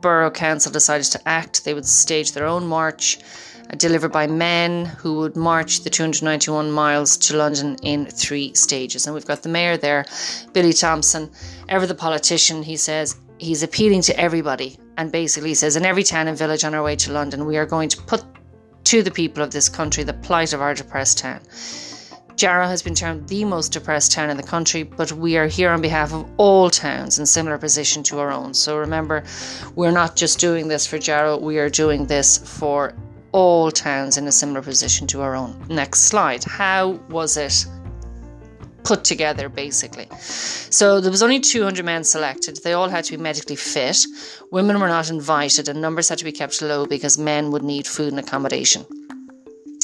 borough 0.00 0.30
council 0.30 0.70
decided 0.72 1.06
to 1.06 1.28
act. 1.28 1.64
They 1.64 1.74
would 1.74 1.86
stage 1.86 2.32
their 2.32 2.46
own 2.46 2.66
march, 2.66 3.18
uh, 3.70 3.76
delivered 3.76 4.12
by 4.12 4.26
men 4.26 4.84
who 4.84 5.14
would 5.18 5.36
march 5.36 5.80
the 5.80 5.90
291 5.90 6.70
miles 6.70 7.16
to 7.18 7.36
London 7.36 7.76
in 7.82 8.06
three 8.06 8.54
stages. 8.54 9.06
And 9.06 9.14
we've 9.14 9.26
got 9.26 9.42
the 9.42 9.48
mayor 9.48 9.76
there, 9.76 10.04
Billy 10.52 10.72
Thompson, 10.72 11.30
ever 11.68 11.86
the 11.86 11.94
politician. 11.94 12.62
He 12.62 12.76
says 12.76 13.16
he's 13.38 13.62
appealing 13.62 14.02
to 14.02 14.18
everybody 14.18 14.78
and 14.96 15.10
basically 15.12 15.54
says, 15.54 15.76
in 15.76 15.84
every 15.84 16.02
town 16.02 16.28
and 16.28 16.38
village 16.38 16.64
on 16.64 16.74
our 16.74 16.82
way 16.82 16.96
to 16.96 17.12
London, 17.12 17.46
we 17.46 17.56
are 17.56 17.66
going 17.66 17.88
to 17.88 18.02
put 18.02 18.24
to 18.84 19.02
the 19.02 19.10
people 19.10 19.42
of 19.42 19.50
this 19.50 19.68
country 19.68 20.04
the 20.04 20.12
plight 20.12 20.52
of 20.52 20.60
our 20.60 20.72
depressed 20.74 21.18
town. 21.18 21.40
Jarrow 22.36 22.66
has 22.66 22.82
been 22.82 22.94
termed 22.94 23.26
the 23.28 23.44
most 23.44 23.72
depressed 23.72 24.12
town 24.12 24.28
in 24.28 24.36
the 24.36 24.42
country, 24.42 24.82
but 24.82 25.10
we 25.12 25.38
are 25.38 25.46
here 25.46 25.70
on 25.70 25.80
behalf 25.80 26.12
of 26.12 26.28
all 26.36 26.68
towns 26.68 27.18
in 27.18 27.24
similar 27.24 27.56
position 27.56 28.02
to 28.04 28.18
our 28.18 28.30
own. 28.30 28.52
So 28.52 28.76
remember, 28.76 29.24
we're 29.74 29.90
not 29.90 30.16
just 30.16 30.38
doing 30.38 30.68
this 30.68 30.86
for 30.86 30.98
Jarrow, 30.98 31.38
we 31.38 31.58
are 31.58 31.70
doing 31.70 32.06
this 32.06 32.36
for 32.36 32.94
all 33.32 33.70
towns 33.70 34.18
in 34.18 34.26
a 34.26 34.32
similar 34.32 34.60
position 34.60 35.06
to 35.08 35.22
our 35.22 35.34
own. 35.34 35.64
Next 35.68 36.00
slide. 36.00 36.44
How 36.44 37.00
was 37.08 37.38
it 37.38 37.66
put 38.86 39.02
together 39.02 39.48
basically. 39.48 40.06
So 40.20 41.00
there 41.00 41.10
was 41.10 41.22
only 41.22 41.40
200 41.40 41.84
men 41.84 42.04
selected. 42.04 42.58
They 42.62 42.72
all 42.72 42.88
had 42.88 43.04
to 43.06 43.16
be 43.16 43.22
medically 43.22 43.56
fit. 43.56 44.06
Women 44.52 44.78
were 44.78 44.86
not 44.86 45.10
invited 45.10 45.68
and 45.68 45.80
numbers 45.80 46.08
had 46.08 46.18
to 46.18 46.24
be 46.24 46.30
kept 46.30 46.62
low 46.62 46.86
because 46.86 47.18
men 47.18 47.50
would 47.50 47.64
need 47.64 47.86
food 47.86 48.12
and 48.12 48.20
accommodation. 48.20 48.86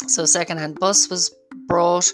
So 0.07 0.25
second-hand 0.25 0.79
bus 0.79 1.11
was 1.11 1.35
brought 1.73 2.13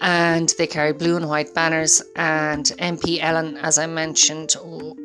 and 0.00 0.52
they 0.58 0.66
carried 0.66 0.98
blue 0.98 1.16
and 1.16 1.26
white 1.26 1.54
banners 1.54 2.02
and 2.16 2.64
MP 2.92 3.18
Ellen 3.28 3.56
as 3.68 3.78
I 3.78 3.86
mentioned 3.86 4.50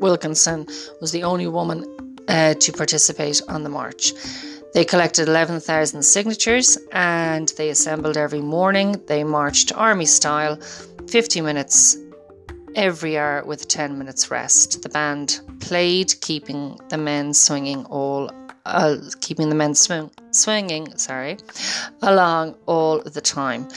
Wilkinson 0.05 0.67
was 0.99 1.11
the 1.13 1.23
only 1.23 1.47
woman 1.47 1.79
uh, 2.27 2.55
to 2.55 2.73
participate 2.73 3.41
on 3.47 3.63
the 3.63 3.69
march. 3.69 4.11
They 4.73 4.83
collected 4.83 5.29
11,000 5.29 6.03
signatures 6.03 6.77
and 6.91 7.47
they 7.57 7.69
assembled 7.69 8.17
every 8.17 8.41
morning. 8.41 9.01
They 9.07 9.23
marched 9.23 9.71
army 9.73 10.07
style 10.07 10.57
50 11.07 11.39
minutes 11.39 11.95
every 12.75 13.17
hour 13.17 13.45
with 13.45 13.69
10 13.69 13.97
minutes 13.97 14.29
rest. 14.29 14.81
The 14.83 14.89
band 14.89 15.39
played, 15.61 16.19
keeping 16.19 16.77
the 16.89 16.97
men 16.97 17.33
swinging 17.33 17.85
all, 17.85 18.29
uh, 18.65 18.97
keeping 19.21 19.49
the 19.49 19.55
men 19.55 19.75
swing, 19.75 20.09
swinging, 20.31 20.97
sorry, 20.97 21.37
along 22.01 22.55
all 22.65 22.99
the 22.99 23.21
time. 23.21 23.67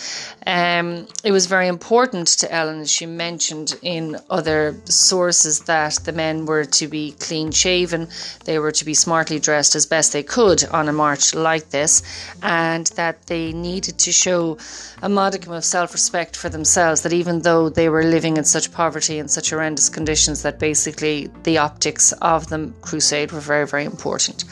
Um, 0.46 1.06
it 1.22 1.30
was 1.30 1.46
very 1.46 1.68
important 1.68 2.28
to 2.38 2.50
Ellen, 2.52 2.86
she 2.86 3.04
mentioned 3.04 3.76
in 3.82 4.16
other 4.30 4.74
sources, 4.84 5.60
that 5.60 5.96
the 6.04 6.12
men 6.12 6.46
were 6.46 6.64
to 6.64 6.88
be 6.88 7.12
clean 7.12 7.50
shaven, 7.50 8.08
they 8.46 8.58
were 8.58 8.72
to 8.72 8.84
be 8.84 8.94
smartly 8.94 9.38
dressed 9.38 9.74
as 9.74 9.84
best 9.84 10.12
they 10.12 10.22
could 10.22 10.64
on 10.64 10.88
a 10.88 10.92
march 10.92 11.34
like 11.34 11.68
this, 11.68 12.02
and 12.42 12.86
that 12.96 13.26
they 13.26 13.52
needed 13.52 13.98
to 13.98 14.12
show 14.12 14.56
a 15.02 15.08
modicum 15.08 15.52
of 15.52 15.64
self 15.64 15.92
respect 15.92 16.34
for 16.34 16.48
themselves, 16.48 17.02
that 17.02 17.12
even 17.12 17.42
though 17.42 17.68
they 17.68 17.90
were 17.90 18.04
living 18.04 18.38
in 18.38 18.44
such 18.44 18.72
poverty 18.72 19.18
and 19.18 19.30
such 19.30 19.50
horrendous 19.50 19.90
conditions, 19.90 20.42
that 20.42 20.58
basically 20.58 21.28
the 21.42 21.58
optics 21.58 22.12
of 22.22 22.48
the 22.48 22.72
crusade 22.80 23.32
were 23.32 23.40
very, 23.40 23.66
very 23.66 23.84
important. 23.84 24.44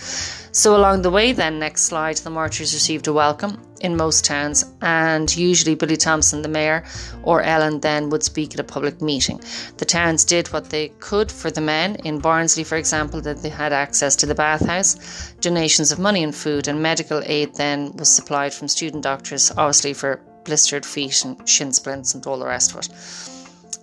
So, 0.57 0.75
along 0.75 1.03
the 1.03 1.11
way, 1.11 1.33
then, 1.33 1.59
next 1.59 1.83
slide, 1.83 2.17
the 2.17 2.31
marchers 2.31 2.73
received 2.73 3.07
a 3.09 3.13
welcome 3.13 3.61
in 3.83 3.95
most 3.95 4.25
towns, 4.25 4.65
and 4.81 5.37
usually 5.37 5.75
Billy 5.75 5.99
Thompson, 5.99 6.41
the 6.41 6.49
mayor, 6.49 6.83
or 7.25 7.43
Ellen 7.43 7.81
then 7.81 8.09
would 8.09 8.23
speak 8.23 8.55
at 8.55 8.61
a 8.61 8.65
public 8.65 9.03
meeting. 9.03 9.39
The 9.77 9.85
towns 9.85 10.25
did 10.25 10.51
what 10.55 10.71
they 10.71 10.89
could 10.99 11.31
for 11.31 11.51
the 11.51 11.61
men. 11.61 11.97
In 11.97 12.21
Barnsley, 12.21 12.65
for 12.65 12.77
example, 12.77 13.21
that 13.21 13.43
they 13.43 13.51
had 13.51 13.75
access 13.75 14.17
to 14.17 14.25
the 14.25 14.35
bathhouse, 14.35 15.35
donations 15.43 15.93
of 15.93 15.99
money 15.99 16.25
and 16.25 16.35
food, 16.35 16.69
and 16.69 16.81
medical 16.81 17.23
aid 17.27 17.55
then 17.57 17.95
was 17.95 18.09
supplied 18.09 18.55
from 18.55 18.69
student 18.69 19.03
doctors, 19.03 19.51
obviously 19.59 19.93
for 19.93 20.23
blistered 20.45 20.87
feet 20.87 21.23
and 21.23 21.47
shin 21.47 21.71
splints 21.71 22.15
and 22.15 22.27
all 22.27 22.39
the 22.39 22.47
rest 22.47 22.73
of 22.73 22.79
it. 22.79 23.36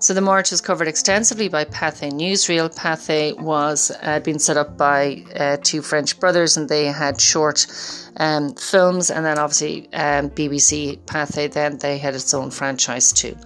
So 0.04 0.14
the 0.14 0.20
march 0.20 0.52
was 0.52 0.60
covered 0.60 0.90
extensively 0.90 1.48
by 1.48 1.64
Pathé 1.64 2.12
Newsreel. 2.12 2.76
Pathé 2.76 3.40
was 3.40 3.90
uh, 4.02 4.20
being 4.20 4.38
set 4.38 4.58
up 4.58 4.78
by 4.78 5.24
uh, 5.34 5.56
two 5.64 5.82
French 5.82 6.20
brothers, 6.20 6.58
and 6.58 6.68
they 6.68 6.88
had 6.88 7.22
short 7.22 7.66
um, 8.18 8.54
films, 8.56 9.10
and 9.10 9.26
then 9.26 9.40
obviously 9.40 9.88
um, 9.94 10.30
BBC 10.32 11.00
Pathé. 11.06 11.50
Then 11.50 11.78
they 11.78 11.98
had 11.98 12.16
its 12.16 12.34
own 12.34 12.52
franchise 12.52 13.14
too. 13.14 13.38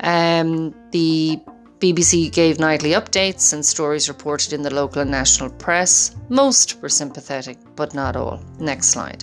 Um, 0.00 0.74
the 0.90 1.38
BBC 1.78 2.32
gave 2.32 2.58
nightly 2.58 2.90
updates 2.90 3.52
and 3.52 3.64
stories 3.64 4.08
reported 4.08 4.52
in 4.52 4.62
the 4.62 4.74
local 4.74 5.02
and 5.02 5.12
national 5.12 5.50
press. 5.50 6.16
Most 6.28 6.82
were 6.82 6.88
sympathetic, 6.88 7.56
but 7.76 7.94
not 7.94 8.16
all. 8.16 8.42
Next 8.58 8.88
slide. 8.88 9.22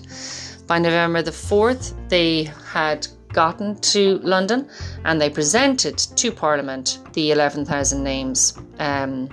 By 0.67 0.79
November 0.79 1.21
the 1.21 1.31
4th, 1.31 1.93
they 2.07 2.43
had 2.71 3.05
gotten 3.33 3.79
to 3.81 4.19
London 4.19 4.69
and 5.05 5.19
they 5.19 5.29
presented 5.29 5.97
to 5.97 6.31
Parliament 6.31 7.00
the 7.13 7.31
11,000 7.31 8.03
names 8.03 8.57
um, 8.79 9.29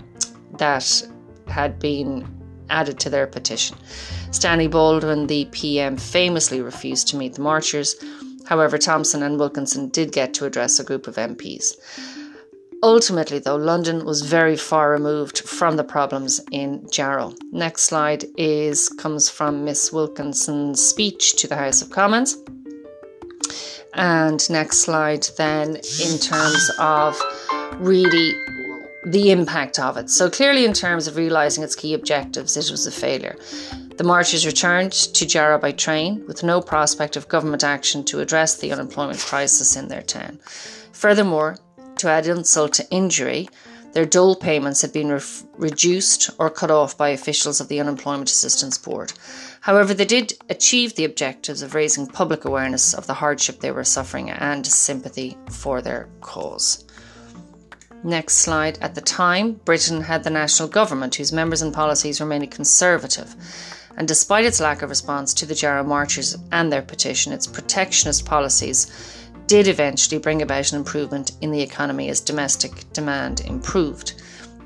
that 0.59 1.03
had 1.47 1.79
been 1.79 2.27
added 2.71 2.99
to 3.01 3.11
their 3.11 3.27
petition. 3.27 3.77
Stanley 4.31 4.69
Baldwin, 4.69 5.27
the 5.27 5.47
PM, 5.47 5.97
famously 5.97 6.61
refused 6.61 7.09
to 7.09 7.17
meet 7.17 7.35
the 7.35 7.41
marchers. 7.41 7.97
However, 8.47 8.79
Thompson 8.79 9.23
and 9.23 9.39
Wilkinson 9.39 9.89
did 9.89 10.13
get 10.13 10.35
to 10.35 10.45
address 10.45 10.79
a 10.79 10.85
group 10.85 11.07
of 11.07 11.17
MPs. 11.17 11.75
Ultimately, 12.83 13.41
though, 13.41 13.57
London 13.57 14.05
was 14.05 14.23
very 14.23 14.57
far 14.57 14.93
removed 14.93 15.41
from 15.41 15.77
the 15.77 15.83
problems 15.83 16.41
in 16.53 16.89
Jarrow. 16.93 17.35
Next 17.51 17.83
slide 17.83 18.25
is 18.37 18.89
comes 18.89 19.29
from 19.29 19.65
Miss 19.65 19.93
Wilkinson's 19.93 20.81
speech 20.81 21.35
to 21.37 21.49
the 21.49 21.57
House 21.57 21.83
of 21.83 21.91
Commons. 21.91 22.37
And 23.99 24.49
next 24.49 24.79
slide, 24.79 25.27
then, 25.37 25.77
in 25.77 26.19
terms 26.19 26.71
of 26.79 27.21
really 27.79 28.33
the 29.05 29.31
impact 29.31 29.79
of 29.79 29.97
it. 29.97 30.09
So, 30.09 30.31
clearly, 30.31 30.65
in 30.65 30.73
terms 30.73 31.07
of 31.07 31.17
realising 31.17 31.65
its 31.65 31.75
key 31.75 31.95
objectives, 31.95 32.57
it 32.57 32.71
was 32.71 32.87
a 32.87 32.93
failure. 32.93 33.37
The 33.97 34.05
marchers 34.05 34.47
returned 34.47 34.93
to 34.93 35.27
Jarrow 35.27 35.59
by 35.59 35.73
train 35.73 36.25
with 36.29 36.45
no 36.45 36.61
prospect 36.61 37.17
of 37.17 37.27
government 37.27 37.65
action 37.65 38.05
to 38.05 38.21
address 38.21 38.57
the 38.57 38.71
unemployment 38.71 39.19
crisis 39.19 39.75
in 39.75 39.89
their 39.89 40.03
town. 40.03 40.39
Furthermore, 40.93 41.57
to 41.99 42.09
add 42.09 42.27
insult 42.27 42.73
to 42.75 42.91
injury, 42.91 43.49
their 43.93 44.07
dole 44.07 44.37
payments 44.37 44.83
had 44.83 44.93
been 44.93 45.09
re- 45.09 45.21
reduced 45.57 46.31
or 46.39 46.51
cut 46.51 46.71
off 46.71 46.97
by 46.97 47.09
officials 47.09 47.61
of 47.61 47.69
the 47.69 47.81
Unemployment 47.81 48.31
Assistance 48.31 48.77
Board. 48.79 49.13
However, 49.63 49.95
they 49.95 50.05
did 50.05 50.35
achieve 50.49 50.95
the 50.95 51.05
objectives 51.05 51.63
of 51.63 51.75
raising 51.75 52.07
public 52.07 52.45
awareness 52.45 52.95
of 52.95 53.07
the 53.07 53.15
hardship 53.15 53.61
they 53.61 53.71
were 53.71 53.85
suffering 53.85 54.31
and 54.31 54.67
sympathy 54.67 55.37
for 55.51 55.81
their 55.81 56.09
cause. 56.21 56.85
Next 58.05 58.39
slide. 58.39 58.79
At 58.81 58.95
the 58.95 59.01
time, 59.01 59.55
Britain 59.65 60.03
had 60.03 60.23
the 60.23 60.31
national 60.31 60.69
government, 60.69 61.17
whose 61.17 61.33
members 61.33 61.63
and 61.63 61.75
policies 61.75 62.21
were 62.21 62.27
mainly 62.27 62.47
conservative. 62.47 63.35
And 63.97 64.07
despite 64.07 64.45
its 64.45 64.61
lack 64.61 64.83
of 64.83 64.91
response 64.91 65.35
to 65.35 65.47
the 65.47 65.57
Jarrow 65.57 65.83
marchers 65.83 66.37
and 66.53 66.73
their 66.73 66.83
petition, 66.83 67.33
its 67.33 67.49
protectionist 67.49 68.25
policies 68.25 68.87
did 69.49 69.67
eventually 69.67 70.21
bring 70.21 70.43
about 70.43 70.71
an 70.73 70.79
improvement 70.79 71.33
in 71.41 71.51
the 71.51 71.63
economy 71.63 72.11
as 72.11 72.21
domestic 72.21 72.93
demand 72.93 73.41
improved. 73.41 74.13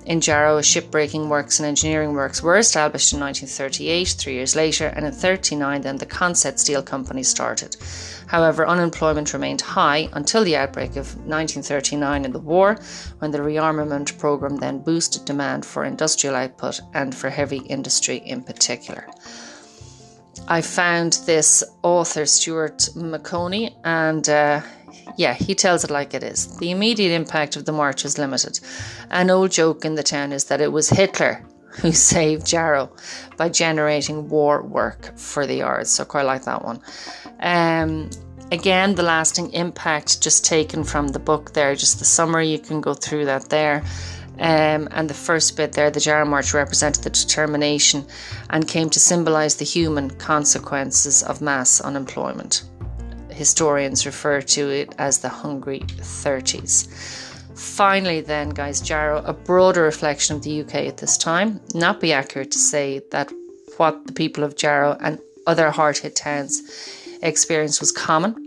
In 0.07 0.21
Jarrow, 0.21 0.59
shipbreaking 0.59 1.29
works 1.29 1.61
and 1.61 1.67
engineering 1.67 2.15
works 2.15 2.43
were 2.43 2.59
established 2.59 3.13
in 3.13 3.21
1938, 3.21 4.09
three 4.19 4.33
years 4.35 4.57
later, 4.57 4.87
and 4.87 5.07
in 5.07 5.13
1939 5.13 5.83
then 5.83 5.97
the 5.99 6.07
Consett 6.07 6.59
Steel 6.59 6.83
Company 6.83 7.23
started. 7.23 7.77
However, 8.27 8.67
unemployment 8.67 9.33
remained 9.33 9.61
high 9.61 10.09
until 10.15 10.43
the 10.43 10.57
outbreak 10.57 10.97
of 10.97 11.15
1939 11.15 12.25
in 12.25 12.33
the 12.33 12.41
war, 12.41 12.77
when 13.21 13.31
the 13.31 13.39
rearmament 13.39 14.19
program 14.19 14.57
then 14.57 14.81
boosted 14.81 15.25
demand 15.25 15.65
for 15.65 15.85
industrial 15.85 16.35
output 16.35 16.81
and 16.93 17.15
for 17.15 17.31
heavy 17.31 17.59
industry 17.59 18.17
in 18.17 18.43
particular. 18.43 19.07
I 20.49 20.61
found 20.61 21.15
this 21.27 21.63
author, 21.83 22.27
Stuart 22.27 22.89
Maconie, 22.95 23.75
and 23.85 24.29
uh, 24.29 24.61
yeah, 25.17 25.35
he 25.35 25.55
tells 25.55 25.85
it 25.85 25.91
like 25.91 26.15
it 26.15 26.23
is. 26.23 26.57
The 26.59 26.71
immediate 26.71 27.13
impact 27.13 27.57
of 27.57 27.65
the 27.65 27.73
march 27.73 28.05
was 28.05 28.19
limited. 28.19 28.61
An 29.11 29.31
old 29.31 29.51
joke 29.51 29.85
in 29.85 29.95
the 29.95 30.03
town 30.03 30.33
is 30.33 30.45
that 30.45 30.61
it 30.61 30.73
was 30.73 30.89
Hitler 30.89 31.45
who 31.81 31.93
saved 32.13 32.47
Jarrow 32.47 32.95
by 33.37 33.49
generating 33.49 34.29
war 34.29 34.63
work 34.63 35.17
for 35.17 35.47
the 35.47 35.63
Ards. 35.63 35.91
So 35.91 36.05
quite 36.05 36.27
like 36.27 36.45
that 36.45 36.65
one. 36.65 36.81
Um, 37.41 38.11
again, 38.51 38.95
the 38.95 39.03
lasting 39.03 39.53
impact 39.53 40.23
just 40.23 40.45
taken 40.45 40.85
from 40.85 41.09
the 41.09 41.19
book 41.19 41.53
there, 41.55 41.75
just 41.75 41.99
the 41.99 42.05
summary, 42.05 42.49
you 42.49 42.59
can 42.59 42.81
go 42.81 42.95
through 42.95 43.25
that 43.27 43.49
there. 43.49 43.83
Um, 44.39 44.89
and 44.91 45.09
the 45.09 45.15
first 45.15 45.57
bit 45.57 45.73
there, 45.73 45.91
the 45.91 46.01
Jarrow 46.01 46.25
March 46.25 46.55
represented 46.55 47.05
the 47.05 47.11
determination 47.11 48.07
and 48.51 48.67
came 48.67 48.91
to 48.91 49.01
symbolise 49.01 49.57
the 49.57 49.65
human 49.65 50.11
consequences 50.11 51.23
of 51.23 51.41
mass 51.41 51.81
unemployment 51.81 52.65
historians 53.33 54.07
refer 54.07 54.41
to 54.41 54.71
it 54.71 54.95
as 54.99 55.19
the 55.19 55.29
Hungry 55.29 55.81
30s. 55.81 56.89
Finally, 57.59 58.21
then, 58.21 58.51
guys, 58.51 58.81
Jarrow, 58.81 59.23
a 59.25 59.33
broader 59.33 59.83
reflection 59.83 60.37
of 60.37 60.43
the 60.43 60.61
UK 60.63 60.75
at 60.87 60.99
this 60.99 61.17
time. 61.17 61.61
Not 61.75 62.01
be 62.01 62.13
accurate 62.13 62.51
to 62.53 62.59
say 62.59 63.03
that 63.11 63.33
what 63.77 64.07
the 64.07 64.13
people 64.13 64.45
of 64.45 64.57
Jarrow 64.57 64.97
and 65.01 65.19
other 65.47 65.71
hard 65.71 65.99
hit 65.99 66.17
towns 66.17 66.63
experienced 67.23 67.81
was 67.81 67.93
common. 67.93 68.42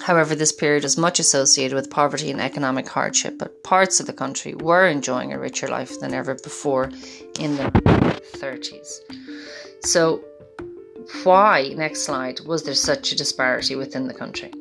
However, 0.00 0.34
this 0.34 0.52
period 0.52 0.84
is 0.84 0.98
much 0.98 1.18
associated 1.18 1.74
with 1.74 1.90
poverty 1.90 2.30
and 2.30 2.40
economic 2.40 2.88
hardship, 2.88 3.38
but 3.38 3.62
parts 3.62 4.00
of 4.00 4.06
the 4.06 4.12
country 4.12 4.54
were 4.54 4.86
enjoying 4.86 5.32
a 5.32 5.38
richer 5.38 5.68
life 5.68 5.98
than 6.00 6.14
ever 6.14 6.34
before 6.34 6.90
in 7.38 7.56
the 7.56 7.70
30s. 8.34 9.00
So, 9.84 10.22
why, 11.24 11.72
next 11.76 12.02
slide, 12.02 12.40
was 12.40 12.62
there 12.62 12.74
such 12.74 13.12
a 13.12 13.16
disparity 13.16 13.74
within 13.74 14.06
the 14.06 14.14
country? 14.14 14.52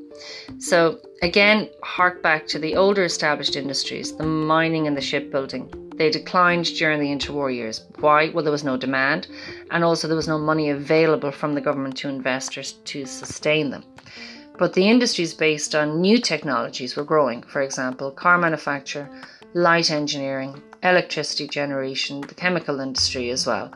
So, 0.57 0.99
again, 1.21 1.69
hark 1.83 2.21
back 2.21 2.47
to 2.47 2.59
the 2.59 2.75
older 2.75 3.03
established 3.03 3.55
industries, 3.55 4.15
the 4.15 4.25
mining 4.25 4.87
and 4.87 4.95
the 4.95 5.01
shipbuilding. 5.01 5.73
they 5.99 6.09
declined 6.09 6.65
during 6.77 6.99
the 7.01 7.13
interwar 7.13 7.53
years. 7.53 7.85
Why? 7.99 8.29
Well, 8.29 8.43
there 8.43 8.53
was 8.53 8.63
no 8.63 8.77
demand, 8.77 9.27
and 9.69 9.83
also 9.83 10.07
there 10.07 10.15
was 10.15 10.29
no 10.29 10.39
money 10.39 10.69
available 10.69 11.31
from 11.31 11.53
the 11.55 11.61
government 11.61 11.97
to 11.97 12.07
investors 12.07 12.73
to 12.85 13.05
sustain 13.05 13.69
them. 13.69 13.83
But 14.59 14.73
the 14.73 14.89
industries 14.89 15.33
based 15.33 15.73
on 15.73 16.01
new 16.01 16.17
technologies 16.17 16.97
were 16.97 17.05
growing, 17.05 17.41
for 17.43 17.61
example, 17.61 18.11
car 18.11 18.37
manufacture, 18.37 19.09
light 19.53 19.89
engineering, 19.89 20.61
electricity 20.83 21.47
generation, 21.47 22.19
the 22.19 22.35
chemical 22.35 22.81
industry 22.81 23.29
as 23.29 23.47
well. 23.47 23.71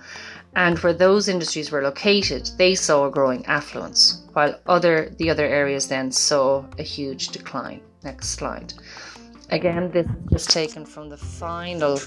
And 0.55 0.77
where 0.79 0.93
those 0.93 1.29
industries 1.29 1.71
were 1.71 1.81
located, 1.81 2.49
they 2.57 2.75
saw 2.75 3.05
a 3.05 3.11
growing 3.11 3.45
affluence, 3.45 4.23
while 4.33 4.59
other 4.67 5.09
the 5.17 5.29
other 5.29 5.47
areas 5.47 5.87
then 5.87 6.11
saw 6.11 6.65
a 6.77 6.83
huge 6.83 7.29
decline. 7.29 7.81
Next 8.03 8.29
slide. 8.29 8.73
Again, 9.49 9.89
this 9.91 10.07
is 10.31 10.45
taken 10.45 10.85
from 10.85 11.09
the 11.09 11.17
final 11.17 11.97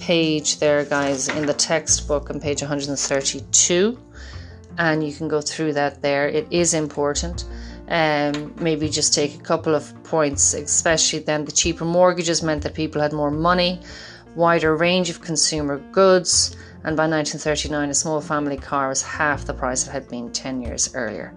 page 0.00 0.58
there, 0.58 0.84
guys, 0.84 1.28
in 1.28 1.46
the 1.46 1.54
textbook 1.54 2.28
on 2.28 2.40
page 2.40 2.60
132. 2.60 3.98
And 4.76 5.06
you 5.06 5.12
can 5.12 5.28
go 5.28 5.40
through 5.40 5.74
that 5.74 6.02
there. 6.02 6.26
It 6.26 6.48
is 6.50 6.74
important. 6.74 7.44
Um, 7.88 8.54
maybe 8.58 8.88
just 8.88 9.12
take 9.12 9.34
a 9.34 9.42
couple 9.42 9.74
of 9.74 9.92
points, 10.04 10.54
especially 10.54 11.18
then 11.18 11.44
the 11.44 11.52
cheaper 11.52 11.84
mortgages 11.84 12.42
meant 12.42 12.62
that 12.62 12.74
people 12.74 13.02
had 13.02 13.12
more 13.12 13.30
money, 13.30 13.80
wider 14.34 14.74
range 14.74 15.10
of 15.10 15.20
consumer 15.20 15.78
goods, 15.92 16.56
and 16.84 16.98
by 16.98 17.04
1939, 17.04 17.88
a 17.88 17.94
small 17.94 18.20
family 18.20 18.58
car 18.58 18.88
was 18.88 19.02
half 19.02 19.46
the 19.46 19.54
price 19.54 19.86
it 19.86 19.90
had 19.90 20.06
been 20.08 20.30
10 20.30 20.60
years 20.60 20.94
earlier. 20.94 21.34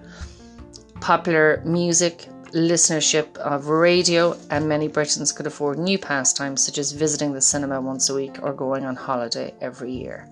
Popular 1.00 1.62
music, 1.66 2.27
listenership 2.51 3.38
of 3.38 3.68
radio, 3.68 4.38
and 4.50 4.68
many 4.68 4.89
Britons 4.89 5.32
could 5.32 5.48
afford 5.48 5.80
new 5.80 5.98
pastimes 5.98 6.63
such 6.63 6.77
as 6.77 6.92
visiting 6.92 7.32
the 7.32 7.39
cinema 7.39 7.80
once 7.80 8.10
a 8.10 8.16
week 8.16 8.44
or 8.44 8.54
going 8.54 8.84
on 8.84 8.96
holiday 8.96 9.54
every 9.62 9.92
year. 9.92 10.27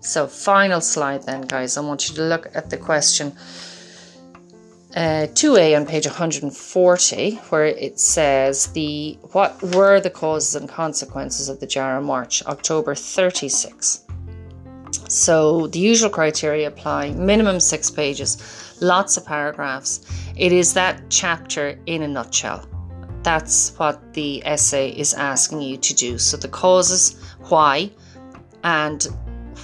So, 0.00 0.26
final 0.26 0.80
slide 0.80 1.22
then, 1.22 1.42
guys. 1.42 1.76
I 1.76 1.80
want 1.80 2.08
you 2.08 2.14
to 2.16 2.22
look 2.22 2.48
at 2.54 2.68
the 2.68 2.76
question 2.76 3.32
uh, 4.96 5.28
2a 5.32 5.76
on 5.76 5.86
page 5.86 6.06
140, 6.06 7.36
where 7.50 7.66
it 7.66 8.00
says 8.00 8.66
the 8.68 9.16
what 9.32 9.62
were 9.62 10.00
the 10.00 10.10
causes 10.10 10.56
and 10.56 10.68
consequences 10.68 11.48
of 11.48 11.60
the 11.60 11.66
Jarrow 11.66 12.02
March, 12.02 12.44
October 12.46 12.94
36. 12.94 14.04
So 15.08 15.68
the 15.68 15.78
usual 15.78 16.10
criteria 16.10 16.66
apply: 16.66 17.12
minimum 17.12 17.60
six 17.60 17.88
pages, 17.90 18.76
lots 18.80 19.16
of 19.16 19.24
paragraphs. 19.24 20.00
It 20.36 20.52
is 20.52 20.74
that 20.74 21.02
chapter 21.08 21.78
in 21.86 22.02
a 22.02 22.08
nutshell. 22.08 22.66
That's 23.22 23.78
what 23.78 24.14
the 24.14 24.42
essay 24.44 24.90
is 24.90 25.14
asking 25.14 25.62
you 25.62 25.76
to 25.76 25.94
do. 25.94 26.18
So 26.18 26.36
the 26.36 26.48
causes, 26.48 27.16
why, 27.48 27.90
and 28.64 29.06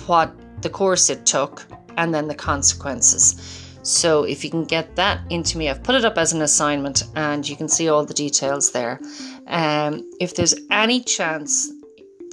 what 0.07 0.33
the 0.63 0.71
course 0.71 1.11
it 1.11 1.27
took, 1.27 1.65
and 1.97 2.15
then 2.15 2.29
the 2.29 2.35
consequences. 2.35 3.66
So 3.87 4.25
if 4.25 4.43
you 4.43 4.51
can 4.51 4.65
get 4.65 4.97
that 4.97 5.21
into 5.31 5.59
me, 5.59 5.71
I've 5.71 5.85
put 5.85 5.95
it 5.95 6.05
up 6.05 6.19
as 6.19 6.33
an 6.33 6.43
assignment 6.43 7.05
and 7.15 7.49
you 7.49 7.55
can 7.55 7.69
see 7.69 7.89
all 7.89 8.05
the 8.05 8.15
details 8.15 8.73
there. 8.73 9.01
Um, 9.47 10.03
if 10.19 10.35
there's 10.35 10.57
any 10.73 11.01
chance 11.01 11.71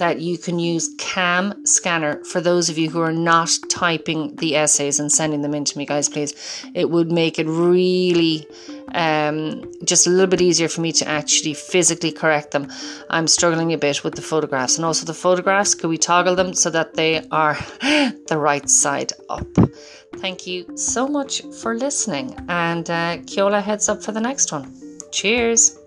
that 0.00 0.20
you 0.20 0.36
can 0.36 0.58
use 0.58 0.92
CamScanner 0.96 2.26
for 2.26 2.40
those 2.40 2.68
of 2.68 2.76
you 2.76 2.90
who 2.90 3.00
are 3.00 3.12
not 3.12 3.50
typing 3.70 4.34
the 4.36 4.56
essays 4.56 4.98
and 4.98 5.12
sending 5.12 5.42
them 5.42 5.54
in 5.54 5.64
to 5.64 5.78
me, 5.78 5.86
guys, 5.86 6.08
please. 6.08 6.34
It 6.74 6.90
would 6.90 7.12
make 7.12 7.38
it 7.38 7.46
really 7.46 8.48
um, 8.88 9.62
just 9.84 10.08
a 10.08 10.10
little 10.10 10.26
bit 10.26 10.40
easier 10.40 10.68
for 10.68 10.80
me 10.80 10.90
to 10.90 11.06
actually 11.06 11.54
physically 11.54 12.10
correct 12.10 12.50
them. 12.50 12.66
I'm 13.10 13.28
struggling 13.28 13.72
a 13.72 13.78
bit 13.78 14.02
with 14.02 14.16
the 14.16 14.22
photographs 14.22 14.76
and 14.76 14.84
also 14.84 15.06
the 15.06 15.14
photographs. 15.14 15.76
Could 15.76 15.88
we 15.88 15.98
toggle 15.98 16.34
them 16.34 16.54
so 16.54 16.70
that 16.70 16.94
they 16.94 17.24
are 17.28 17.54
the 17.80 18.38
right 18.38 18.68
side 18.68 19.12
up? 19.28 19.46
Thank 20.24 20.46
you 20.46 20.64
so 20.74 21.06
much 21.06 21.42
for 21.60 21.76
listening, 21.76 22.34
and 22.48 22.88
uh, 22.88 23.18
heads 23.60 23.90
up 23.90 24.02
for 24.02 24.12
the 24.12 24.22
next 24.22 24.52
one. 24.52 24.72
Cheers. 25.12 25.78